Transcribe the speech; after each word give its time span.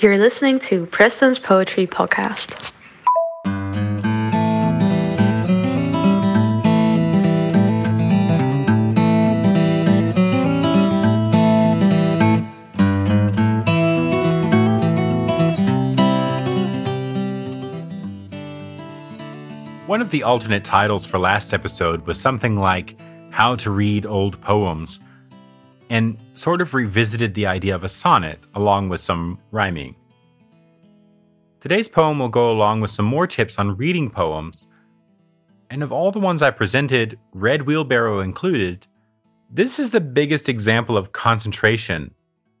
You're 0.00 0.16
listening 0.16 0.60
to 0.60 0.86
Preston's 0.86 1.40
Poetry 1.40 1.84
Podcast. 1.88 2.72
One 19.88 20.00
of 20.00 20.10
the 20.10 20.22
alternate 20.22 20.62
titles 20.62 21.04
for 21.04 21.18
last 21.18 21.52
episode 21.52 22.06
was 22.06 22.20
something 22.20 22.56
like 22.56 22.96
How 23.30 23.56
to 23.56 23.72
Read 23.72 24.06
Old 24.06 24.40
Poems, 24.40 25.00
and 25.90 26.18
sort 26.34 26.60
of 26.60 26.74
revisited 26.74 27.34
the 27.34 27.46
idea 27.46 27.74
of 27.74 27.84
a 27.84 27.88
sonnet 27.88 28.38
along 28.54 28.88
with 28.88 29.00
some 29.00 29.38
rhyming. 29.50 29.94
Today's 31.60 31.88
poem 31.88 32.18
will 32.18 32.28
go 32.28 32.50
along 32.50 32.80
with 32.80 32.90
some 32.90 33.06
more 33.06 33.26
tips 33.26 33.58
on 33.58 33.76
reading 33.76 34.10
poems, 34.10 34.66
and 35.70 35.82
of 35.82 35.92
all 35.92 36.12
the 36.12 36.20
ones 36.20 36.42
I 36.42 36.50
presented, 36.50 37.18
Red 37.32 37.62
Wheelbarrow 37.62 38.20
included, 38.20 38.86
this 39.50 39.78
is 39.78 39.90
the 39.90 40.00
biggest 40.00 40.48
example 40.48 40.96
of 40.96 41.12
concentration, 41.12 42.14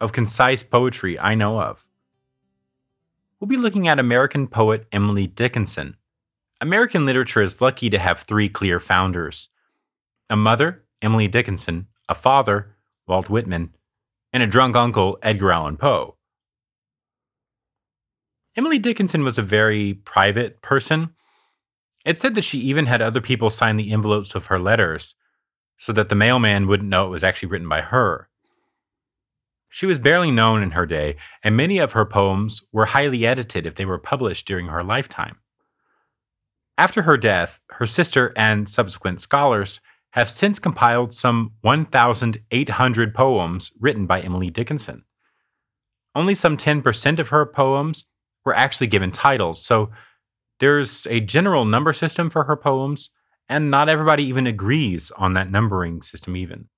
of 0.00 0.12
concise 0.12 0.62
poetry 0.62 1.18
I 1.18 1.34
know 1.34 1.60
of. 1.60 1.86
We'll 3.40 3.48
be 3.48 3.56
looking 3.56 3.88
at 3.88 3.98
American 3.98 4.46
poet 4.46 4.86
Emily 4.92 5.26
Dickinson 5.26 5.96
American 6.62 7.04
literature 7.04 7.42
is 7.42 7.60
lucky 7.60 7.90
to 7.90 7.98
have 7.98 8.20
three 8.20 8.48
clear 8.48 8.78
founders 8.78 9.48
a 10.30 10.36
mother, 10.36 10.84
Emily 11.02 11.26
Dickinson, 11.26 11.88
a 12.08 12.14
father, 12.14 12.71
Walt 13.06 13.28
Whitman, 13.28 13.74
and 14.32 14.42
a 14.42 14.46
drunk 14.46 14.76
uncle, 14.76 15.18
Edgar 15.22 15.52
Allan 15.52 15.76
Poe. 15.76 16.16
Emily 18.56 18.78
Dickinson 18.78 19.24
was 19.24 19.38
a 19.38 19.42
very 19.42 19.94
private 19.94 20.60
person. 20.62 21.10
It 22.04 22.18
said 22.18 22.34
that 22.34 22.44
she 22.44 22.58
even 22.58 22.86
had 22.86 23.00
other 23.00 23.20
people 23.20 23.50
sign 23.50 23.76
the 23.76 23.92
envelopes 23.92 24.34
of 24.34 24.46
her 24.46 24.58
letters 24.58 25.14
so 25.78 25.92
that 25.92 26.08
the 26.08 26.14
mailman 26.14 26.66
wouldn't 26.66 26.88
know 26.88 27.06
it 27.06 27.10
was 27.10 27.24
actually 27.24 27.48
written 27.48 27.68
by 27.68 27.80
her. 27.80 28.28
She 29.68 29.86
was 29.86 29.98
barely 29.98 30.30
known 30.30 30.62
in 30.62 30.72
her 30.72 30.84
day, 30.84 31.16
and 31.42 31.56
many 31.56 31.78
of 31.78 31.92
her 31.92 32.04
poems 32.04 32.62
were 32.72 32.86
highly 32.86 33.26
edited 33.26 33.66
if 33.66 33.74
they 33.74 33.86
were 33.86 33.98
published 33.98 34.46
during 34.46 34.66
her 34.66 34.84
lifetime. 34.84 35.38
After 36.76 37.02
her 37.02 37.16
death, 37.16 37.60
her 37.70 37.86
sister 37.86 38.34
and 38.36 38.68
subsequent 38.68 39.20
scholars 39.20 39.80
have 40.12 40.30
since 40.30 40.58
compiled 40.58 41.14
some 41.14 41.52
1,800 41.62 43.14
poems 43.14 43.72
written 43.80 44.06
by 44.06 44.20
Emily 44.20 44.50
Dickinson. 44.50 45.04
Only 46.14 46.34
some 46.34 46.56
10% 46.56 47.18
of 47.18 47.30
her 47.30 47.46
poems 47.46 48.04
were 48.44 48.54
actually 48.54 48.88
given 48.88 49.10
titles, 49.10 49.64
so 49.64 49.90
there's 50.60 51.06
a 51.06 51.20
general 51.20 51.64
number 51.64 51.92
system 51.92 52.28
for 52.30 52.44
her 52.44 52.56
poems, 52.56 53.10
and 53.48 53.70
not 53.70 53.88
everybody 53.88 54.24
even 54.24 54.46
agrees 54.46 55.10
on 55.16 55.32
that 55.32 55.50
numbering 55.50 56.02
system, 56.02 56.36
even. 56.36 56.68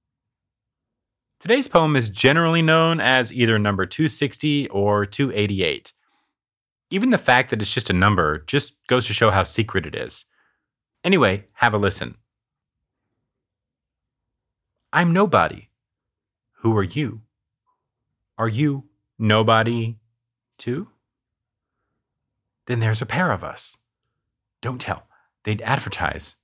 Today's 1.41 1.69
poem 1.69 1.97
is 1.97 2.09
generally 2.09 2.63
known 2.63 3.01
as 3.01 3.33
either 3.33 3.59
number 3.59 3.85
260 3.85 4.69
or 4.69 5.05
288, 5.05 5.93
even 6.91 7.11
the 7.11 7.19
fact 7.19 7.51
that 7.51 7.61
it's 7.61 7.75
just 7.75 7.91
a 7.91 7.93
number 7.93 8.39
just 8.47 8.75
goes 8.87 9.07
to 9.07 9.13
show 9.13 9.31
how 9.31 9.43
secret 9.43 9.85
it 9.85 9.95
is. 9.95 10.25
Anyway, 11.03 11.45
have 11.55 11.75
a 11.75 11.79
listen. 11.79 12.15
I'm 14.95 15.13
nobody. 15.13 15.71
Who 16.59 16.77
are 16.77 16.85
you? 16.85 17.23
Are 18.39 18.49
you 18.49 18.85
nobody 19.19 19.97
too? 20.57 20.87
Then 22.67 22.79
there's 22.79 23.03
a 23.03 23.07
pair 23.07 23.33
of 23.33 23.43
us. 23.43 23.77
Don't 24.63 24.81
tell. 24.81 25.09
They'd 25.43 25.63
advertise. 25.63 26.37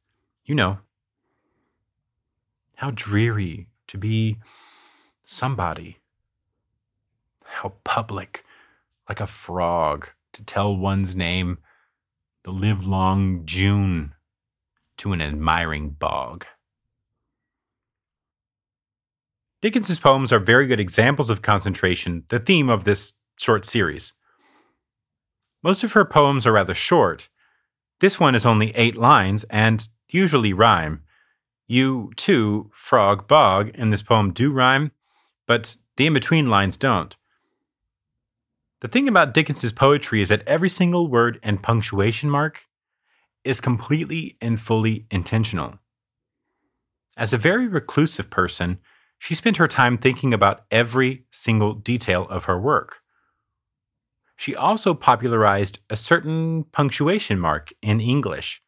You 0.45 0.57
know. 0.57 0.79
How 2.75 2.91
dreary 2.93 3.69
to 3.87 3.97
be 3.97 4.39
somebody. 5.25 5.99
How 7.47 7.75
public, 7.85 8.45
like 9.09 9.21
a 9.21 9.29
frog 9.29 10.09
to 10.33 10.43
tell 10.43 10.77
one's 10.77 11.15
name 11.15 11.59
the 12.43 12.51
livelong 12.51 13.43
June 13.45 14.15
to 14.97 15.13
an 15.13 15.23
admiring 15.23 15.91
bog. 15.91 16.47
Dickinson's 19.63 19.99
poems 19.99 20.33
are 20.33 20.39
very 20.39 20.67
good 20.67 20.81
examples 20.81 21.29
of 21.29 21.43
concentration, 21.43 22.25
the 22.29 22.39
theme 22.39 22.71
of 22.71 22.85
this 22.85 23.15
short 23.39 23.65
series. 23.65 24.13
Most 25.63 25.85
of 25.85 25.93
her 25.93 26.05
poems 26.07 26.47
are 26.47 26.53
rather 26.53 26.75
short. 26.75 27.29
This 28.01 28.19
one 28.19 28.35
is 28.35 28.47
only 28.47 28.71
eight 28.71 28.97
lines 28.97 29.45
and 29.45 29.87
usually 30.09 30.55
rhyme. 30.55 31.03
You, 31.67 32.11
too, 32.17 32.71
frog, 32.73 33.29
bog, 33.29 33.69
in 33.75 33.91
this 33.91 34.03
poem 34.03 34.33
do 34.33 34.51
rhyme, 34.51 34.93
but 35.47 35.77
the 35.97 36.07
in 36.07 36.15
between 36.15 36.47
lines 36.47 36.79
don't. 36.79 37.15
The 38.81 38.89
thing 38.89 39.09
about 39.09 39.35
Dickinson's 39.35 39.73
poetry 39.73 40.23
is 40.23 40.31
that 40.31 40.43
every 40.47 40.71
single 40.71 41.09
word 41.09 41.39
and 41.43 41.63
punctuation 41.63 42.31
mark 42.31 42.67
is 43.45 43.61
completely 43.61 44.39
and 44.41 44.59
fully 44.59 45.07
intentional. 45.11 45.79
As 47.15 47.35
a 47.35 47.39
very 47.39 47.69
reclusive 47.69 48.31
person, 48.31 48.79
she 49.21 49.35
spent 49.35 49.59
her 49.59 49.69
time 49.69 49.99
thinking 49.99 50.33
about 50.33 50.65
every 50.71 51.27
single 51.31 51.75
detail 51.75 52.27
of 52.31 52.45
her 52.45 52.59
work. 52.59 53.01
She 54.35 54.57
also 54.57 54.95
popularized 54.95 55.79
a 55.91 55.95
certain 55.95 56.65
punctuation 56.73 57.39
mark 57.39 57.71
in 57.83 58.01
English, 58.01 58.63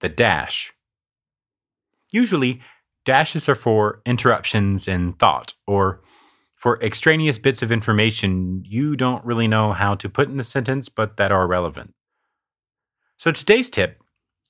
the 0.00 0.08
dash. 0.08 0.72
Usually, 2.10 2.62
dashes 3.04 3.48
are 3.48 3.56
for 3.56 4.02
interruptions 4.06 4.86
in 4.86 5.14
thought 5.14 5.54
or 5.66 6.00
for 6.56 6.80
extraneous 6.80 7.40
bits 7.40 7.60
of 7.60 7.72
information 7.72 8.62
you 8.64 8.94
don't 8.94 9.24
really 9.24 9.48
know 9.48 9.72
how 9.72 9.96
to 9.96 10.08
put 10.08 10.28
in 10.28 10.38
a 10.38 10.44
sentence, 10.44 10.88
but 10.88 11.16
that 11.16 11.32
are 11.32 11.48
relevant. 11.48 11.92
So 13.16 13.32
today's 13.32 13.68
tip 13.68 14.00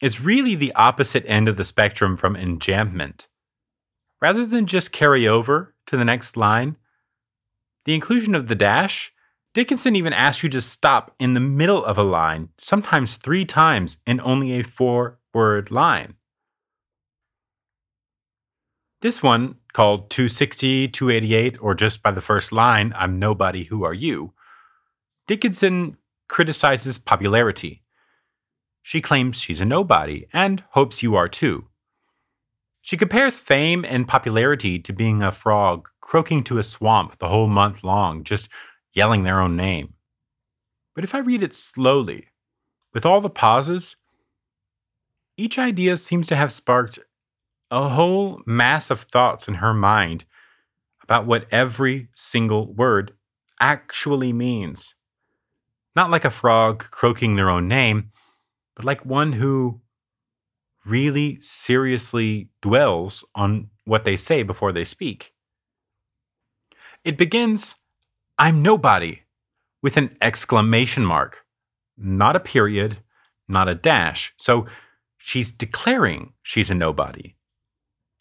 is 0.02 0.20
really 0.20 0.54
the 0.54 0.74
opposite 0.74 1.24
end 1.26 1.48
of 1.48 1.56
the 1.56 1.64
spectrum 1.64 2.18
from 2.18 2.34
enjambment. 2.34 3.28
Rather 4.22 4.46
than 4.46 4.66
just 4.66 4.92
carry 4.92 5.26
over 5.26 5.74
to 5.84 5.96
the 5.96 6.04
next 6.04 6.36
line, 6.36 6.76
the 7.84 7.94
inclusion 7.94 8.36
of 8.36 8.46
the 8.46 8.54
dash, 8.54 9.12
Dickinson 9.52 9.96
even 9.96 10.12
asks 10.12 10.44
you 10.44 10.48
to 10.50 10.62
stop 10.62 11.12
in 11.18 11.34
the 11.34 11.40
middle 11.40 11.84
of 11.84 11.98
a 11.98 12.04
line, 12.04 12.50
sometimes 12.56 13.16
three 13.16 13.44
times 13.44 13.98
in 14.06 14.20
only 14.20 14.52
a 14.52 14.62
four 14.62 15.18
word 15.34 15.72
line. 15.72 16.14
This 19.00 19.24
one, 19.24 19.56
called 19.72 20.08
260, 20.10 20.86
288, 20.86 21.60
or 21.60 21.74
just 21.74 22.00
by 22.00 22.12
the 22.12 22.20
first 22.20 22.52
line, 22.52 22.92
I'm 22.96 23.18
nobody, 23.18 23.64
who 23.64 23.82
are 23.82 23.92
you? 23.92 24.34
Dickinson 25.26 25.96
criticizes 26.28 26.96
popularity. 26.96 27.82
She 28.82 29.00
claims 29.00 29.40
she's 29.40 29.60
a 29.60 29.64
nobody 29.64 30.26
and 30.32 30.62
hopes 30.70 31.02
you 31.02 31.16
are 31.16 31.28
too. 31.28 31.66
She 32.82 32.96
compares 32.96 33.38
fame 33.38 33.84
and 33.84 34.08
popularity 34.08 34.78
to 34.80 34.92
being 34.92 35.22
a 35.22 35.30
frog 35.30 35.88
croaking 36.00 36.42
to 36.44 36.58
a 36.58 36.64
swamp 36.64 37.18
the 37.18 37.28
whole 37.28 37.46
month 37.46 37.84
long, 37.84 38.24
just 38.24 38.48
yelling 38.92 39.22
their 39.22 39.40
own 39.40 39.56
name. 39.56 39.94
But 40.94 41.04
if 41.04 41.14
I 41.14 41.18
read 41.18 41.44
it 41.44 41.54
slowly, 41.54 42.26
with 42.92 43.06
all 43.06 43.20
the 43.20 43.30
pauses, 43.30 43.96
each 45.36 45.58
idea 45.58 45.96
seems 45.96 46.26
to 46.26 46.36
have 46.36 46.52
sparked 46.52 46.98
a 47.70 47.88
whole 47.88 48.42
mass 48.46 48.90
of 48.90 49.00
thoughts 49.00 49.46
in 49.46 49.54
her 49.54 49.72
mind 49.72 50.24
about 51.02 51.24
what 51.24 51.46
every 51.52 52.08
single 52.16 52.74
word 52.74 53.12
actually 53.60 54.32
means. 54.32 54.94
Not 55.94 56.10
like 56.10 56.24
a 56.24 56.30
frog 56.30 56.90
croaking 56.90 57.36
their 57.36 57.48
own 57.48 57.68
name, 57.68 58.10
but 58.74 58.84
like 58.84 59.06
one 59.06 59.32
who 59.34 59.81
really 60.86 61.40
seriously 61.40 62.48
dwells 62.60 63.24
on 63.34 63.70
what 63.84 64.04
they 64.04 64.16
say 64.16 64.42
before 64.42 64.72
they 64.72 64.84
speak. 64.84 65.32
It 67.04 67.16
begins, 67.16 67.76
I'm 68.38 68.62
nobody, 68.62 69.22
with 69.82 69.96
an 69.96 70.16
exclamation 70.20 71.04
mark, 71.04 71.44
not 71.96 72.36
a 72.36 72.40
period, 72.40 72.98
not 73.48 73.68
a 73.68 73.74
dash. 73.74 74.32
So 74.36 74.66
she's 75.18 75.52
declaring 75.52 76.32
she's 76.42 76.70
a 76.70 76.74
nobody 76.74 77.36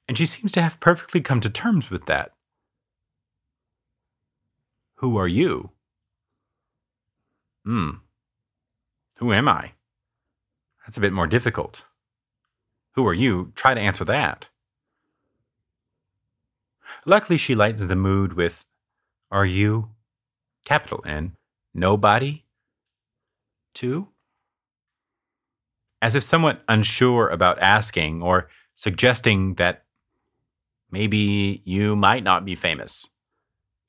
and 0.07 0.17
she 0.17 0.25
seems 0.25 0.51
to 0.51 0.61
have 0.61 0.79
perfectly 0.81 1.21
come 1.21 1.39
to 1.39 1.49
terms 1.49 1.89
with 1.89 2.05
that. 2.05 2.33
Who 4.95 5.15
are 5.15 5.27
you? 5.27 5.71
Hmm. 7.63 7.91
Who 9.19 9.31
am 9.31 9.47
I? 9.47 9.71
That's 10.85 10.97
a 10.97 10.99
bit 10.99 11.13
more 11.13 11.27
difficult. 11.27 11.85
Who 12.95 13.07
are 13.07 13.13
you? 13.13 13.51
Try 13.55 13.73
to 13.73 13.81
answer 13.81 14.05
that. 14.05 14.47
Luckily, 17.05 17.37
she 17.37 17.55
lightens 17.55 17.87
the 17.87 17.95
mood 17.95 18.33
with, 18.33 18.63
Are 19.31 19.45
you, 19.45 19.89
capital 20.65 21.03
N, 21.05 21.35
nobody? 21.73 22.43
Too? 23.73 24.09
As 26.01 26.15
if 26.15 26.23
somewhat 26.23 26.63
unsure 26.67 27.29
about 27.29 27.59
asking 27.59 28.21
or 28.21 28.49
suggesting 28.75 29.55
that 29.55 29.85
maybe 30.91 31.61
you 31.63 31.95
might 31.95 32.23
not 32.23 32.45
be 32.45 32.55
famous. 32.55 33.07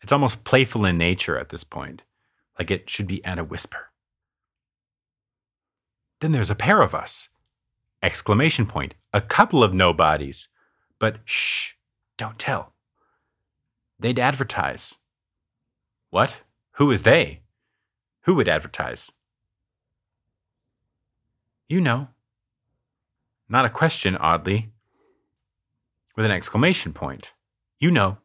It's 0.03 0.13
almost 0.13 0.45
playful 0.45 0.85
in 0.85 0.99
nature 0.99 1.39
at 1.39 1.49
this 1.49 1.65
point, 1.65 2.03
like 2.59 2.71
it 2.71 2.89
should 2.89 3.07
be 3.07 3.25
at 3.25 3.39
a 3.39 3.45
whisper. 3.45 3.91
Then 6.21 6.33
there's 6.33 6.51
a 6.51 6.55
pair 6.55 6.83
of 6.83 6.95
us. 6.95 7.29
Exclamation 8.03 8.67
point. 8.67 8.95
A 9.13 9.21
couple 9.21 9.63
of 9.63 9.73
nobodies. 9.73 10.49
But 10.99 11.19
shh, 11.25 11.75
don't 12.17 12.39
tell. 12.39 12.73
They'd 13.99 14.19
advertise. 14.19 14.97
What? 16.11 16.39
Who 16.73 16.91
is 16.91 17.05
they? 17.05 17.43
Who 18.23 18.35
would 18.35 18.49
advertise? 18.49 19.13
You 21.69 21.81
know. 21.81 22.09
Not 23.49 23.65
a 23.65 23.71
question, 23.71 24.17
oddly. 24.17 24.73
With 26.17 26.27
an 26.27 26.33
exclamation 26.33 26.93
point. 26.93 27.33
You 27.79 27.91
know. 27.91 28.19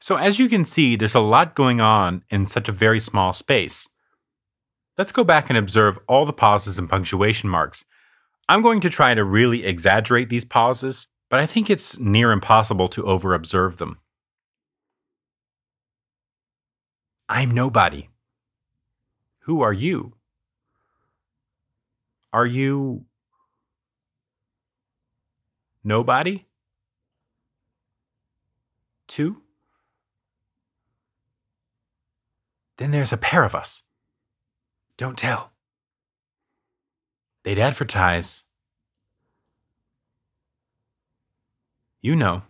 So, 0.00 0.16
as 0.16 0.38
you 0.38 0.48
can 0.48 0.64
see, 0.64 0.96
there's 0.96 1.14
a 1.14 1.20
lot 1.20 1.54
going 1.54 1.80
on 1.80 2.24
in 2.28 2.46
such 2.46 2.68
a 2.68 2.72
very 2.72 3.00
small 3.00 3.32
space. 3.32 3.88
Let's 4.96 5.12
go 5.12 5.24
back 5.24 5.50
and 5.50 5.58
observe 5.58 5.98
all 6.06 6.24
the 6.24 6.32
pauses 6.32 6.78
and 6.78 6.88
punctuation 6.88 7.50
marks. 7.50 7.84
I'm 8.48 8.62
going 8.62 8.80
to 8.80 8.90
try 8.90 9.14
to 9.14 9.24
really 9.24 9.64
exaggerate 9.64 10.28
these 10.28 10.44
pauses, 10.44 11.08
but 11.30 11.40
I 11.40 11.46
think 11.46 11.68
it's 11.68 11.98
near 11.98 12.30
impossible 12.30 12.88
to 12.90 13.04
over 13.04 13.34
observe 13.34 13.78
them. 13.78 13.98
I'm 17.28 17.50
nobody. 17.52 18.10
Who 19.40 19.62
are 19.62 19.72
you? 19.72 20.14
Are 22.32 22.46
you 22.46 23.06
nobody? 25.82 26.46
Too? 29.08 29.42
Then 32.76 32.90
there's 32.90 33.12
a 33.12 33.16
pair 33.16 33.44
of 33.44 33.54
us. 33.54 33.82
Don't 34.96 35.18
tell. 35.18 35.52
They'd 37.42 37.58
advertise. 37.58 38.44
You 42.00 42.14
know. 42.14 42.42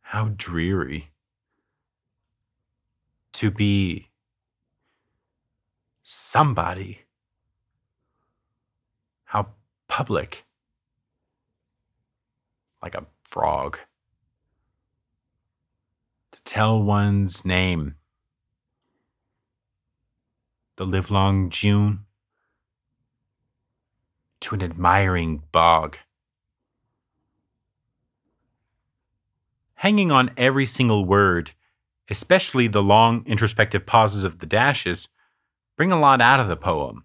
How 0.00 0.30
dreary 0.36 1.10
to 3.34 3.50
be 3.50 4.08
somebody. 6.02 7.00
How 9.24 9.48
public. 9.88 10.44
Like 12.82 12.94
a 12.94 13.06
frog. 13.24 13.78
To 16.32 16.38
tell 16.44 16.82
one's 16.82 17.44
name 17.44 17.96
the 20.76 20.84
livelong 20.84 21.50
June 21.50 22.04
to 24.40 24.54
an 24.54 24.62
admiring 24.62 25.42
bog. 25.52 25.98
Hanging 29.76 30.10
on 30.10 30.30
every 30.36 30.66
single 30.66 31.04
word, 31.04 31.52
especially 32.08 32.66
the 32.66 32.82
long 32.82 33.24
introspective 33.26 33.86
pauses 33.86 34.24
of 34.24 34.38
the 34.38 34.46
dashes, 34.46 35.08
bring 35.76 35.92
a 35.92 36.00
lot 36.00 36.20
out 36.20 36.40
of 36.40 36.48
the 36.48 36.56
poem. 36.56 37.04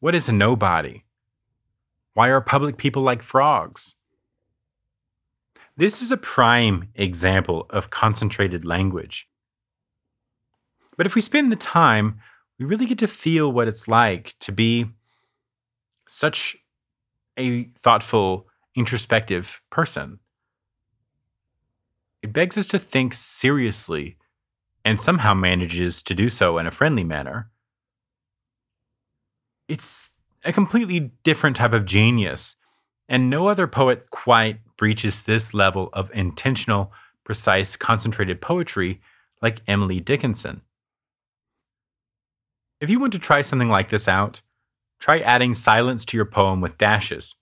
What 0.00 0.14
is 0.14 0.28
a 0.28 0.32
nobody? 0.32 1.04
Why 2.14 2.28
are 2.28 2.40
public 2.40 2.76
people 2.76 3.02
like 3.02 3.22
frogs? 3.22 3.96
This 5.76 6.02
is 6.02 6.10
a 6.10 6.16
prime 6.16 6.88
example 6.94 7.66
of 7.70 7.90
concentrated 7.90 8.64
language. 8.64 9.28
But 10.96 11.06
if 11.06 11.14
we 11.14 11.20
spend 11.20 11.50
the 11.50 11.56
time, 11.56 12.20
we 12.58 12.66
really 12.66 12.86
get 12.86 12.98
to 12.98 13.08
feel 13.08 13.50
what 13.50 13.68
it's 13.68 13.88
like 13.88 14.34
to 14.40 14.52
be 14.52 14.86
such 16.06 16.56
a 17.38 17.64
thoughtful, 17.78 18.46
introspective 18.76 19.62
person. 19.70 20.18
It 22.22 22.32
begs 22.32 22.56
us 22.56 22.66
to 22.66 22.78
think 22.78 23.14
seriously 23.14 24.16
and 24.84 25.00
somehow 25.00 25.34
manages 25.34 26.02
to 26.02 26.14
do 26.14 26.28
so 26.28 26.58
in 26.58 26.66
a 26.66 26.70
friendly 26.70 27.04
manner. 27.04 27.50
It's 29.68 30.12
a 30.44 30.52
completely 30.52 31.12
different 31.22 31.56
type 31.56 31.72
of 31.72 31.86
genius, 31.86 32.56
and 33.08 33.30
no 33.30 33.48
other 33.48 33.66
poet 33.66 34.10
quite 34.10 34.58
breaches 34.76 35.24
this 35.24 35.54
level 35.54 35.88
of 35.92 36.10
intentional, 36.12 36.92
precise, 37.24 37.76
concentrated 37.76 38.40
poetry 38.40 39.00
like 39.40 39.62
Emily 39.66 40.00
Dickinson. 40.00 40.62
If 42.82 42.90
you 42.90 42.98
want 42.98 43.12
to 43.12 43.20
try 43.20 43.42
something 43.42 43.68
like 43.68 43.90
this 43.90 44.08
out, 44.08 44.42
try 44.98 45.20
adding 45.20 45.54
silence 45.54 46.04
to 46.04 46.16
your 46.16 46.26
poem 46.26 46.60
with 46.60 46.78
dashes. 46.78 47.36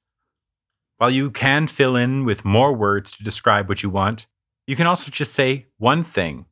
While 0.98 1.10
you 1.10 1.31
can 1.31 1.66
fill 1.66 1.96
in 1.96 2.26
with 2.26 2.44
more 2.44 2.75
words 2.75 3.10
to 3.12 3.25
describe 3.25 3.66
what 3.66 3.82
you 3.82 3.88
want, 3.88 4.26
you 4.66 4.76
can 4.76 4.87
also 4.87 5.10
just 5.10 5.32
say 5.32 5.69
one 5.78 6.04
thing, 6.04 6.44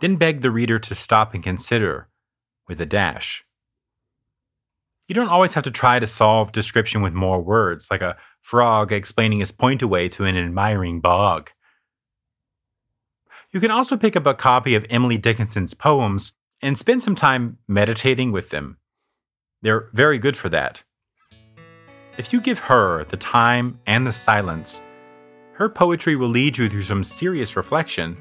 then 0.00 0.16
beg 0.16 0.40
the 0.40 0.50
reader 0.50 0.78
to 0.78 0.94
stop 0.94 1.34
and 1.34 1.44
consider 1.44 2.08
with 2.66 2.80
a 2.80 2.86
dash. 2.86 3.44
You 5.06 5.14
don't 5.14 5.28
always 5.28 5.52
have 5.52 5.64
to 5.64 5.70
try 5.70 5.98
to 5.98 6.06
solve 6.06 6.50
description 6.50 7.02
with 7.02 7.12
more 7.12 7.42
words, 7.42 7.88
like 7.90 8.00
a 8.00 8.16
frog 8.40 8.90
explaining 8.90 9.40
his 9.40 9.52
point 9.52 9.82
away 9.82 10.08
to 10.08 10.24
an 10.24 10.34
admiring 10.34 11.02
bog. 11.02 11.50
You 13.50 13.60
can 13.60 13.70
also 13.70 13.98
pick 13.98 14.16
up 14.16 14.24
a 14.24 14.32
copy 14.32 14.74
of 14.74 14.86
Emily 14.88 15.18
Dickinson's 15.18 15.74
poems 15.74 16.32
and 16.62 16.78
spend 16.78 17.02
some 17.02 17.16
time 17.16 17.58
meditating 17.66 18.30
with 18.30 18.50
them. 18.50 18.78
They're 19.62 19.88
very 19.92 20.18
good 20.18 20.36
for 20.36 20.48
that. 20.50 20.82
If 22.16 22.32
you 22.32 22.40
give 22.40 22.60
her 22.60 23.04
the 23.04 23.16
time 23.16 23.80
and 23.86 24.06
the 24.06 24.12
silence, 24.12 24.80
her 25.54 25.68
poetry 25.68 26.14
will 26.14 26.28
lead 26.28 26.56
you 26.56 26.68
through 26.68 26.82
some 26.82 27.04
serious 27.04 27.56
reflection 27.56 28.16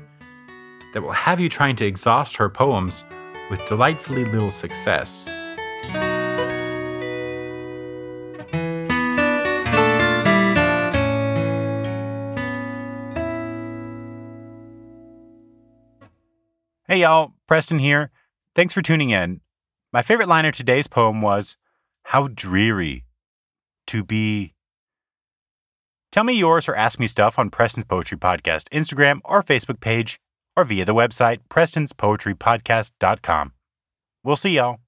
that 0.94 1.02
will 1.02 1.12
have 1.12 1.40
you 1.40 1.50
trying 1.50 1.76
to 1.78 1.86
exhaust 1.86 2.36
her 2.38 2.50
poems 2.50 3.04
with 3.50 3.66
delightfully 3.68 4.26
little 4.26 4.52
success. 4.52 5.28
Hey 16.88 17.02
y'all, 17.02 17.34
Preston 17.48 17.80
here. 17.80 18.12
Thanks 18.56 18.74
for 18.74 18.82
tuning 18.82 19.12
in. 19.12 19.42
My 19.94 20.02
favorite 20.02 20.28
line 20.28 20.46
of 20.46 20.56
today's 20.56 20.88
poem 20.88 21.22
was, 21.22 21.56
How 22.06 22.28
dreary 22.28 23.06
to 23.88 24.04
be. 24.04 24.56
Tell 26.12 26.24
me 26.26 26.34
yours 26.34 26.68
or 26.68 26.76
ask 26.76 27.00
me 27.00 27.08
stuff 27.08 27.40
on 27.40 27.50
Preston's 27.50 27.86
Poetry 27.86 28.18
Podcast 28.18 28.68
Instagram 28.70 29.22
or 29.24 29.42
Facebook 29.42 29.80
page 29.80 30.20
or 30.58 30.66
via 30.66 30.84
the 30.84 30.94
website 30.94 31.40
prestonspoetrypodcast.com. 31.50 33.54
We'll 34.24 34.36
see 34.36 34.56
y'all. 34.56 34.80